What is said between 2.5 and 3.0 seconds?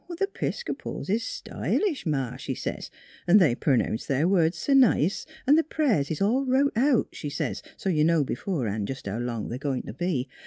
sez;'